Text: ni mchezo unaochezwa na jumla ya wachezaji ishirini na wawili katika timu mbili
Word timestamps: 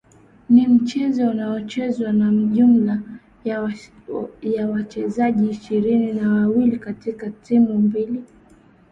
ni 0.49 0.67
mchezo 0.67 1.29
unaochezwa 1.29 2.11
na 2.13 2.31
jumla 2.31 3.01
ya 4.43 4.67
wachezaji 4.71 5.49
ishirini 5.49 6.13
na 6.13 6.29
wawili 6.33 6.79
katika 6.79 7.29
timu 7.29 7.73
mbili 7.73 8.23